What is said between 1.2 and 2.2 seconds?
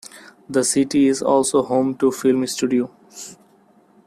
also home to